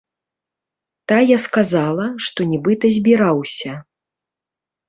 [1.11, 3.71] Тая сказала, што нібыта збіраўся.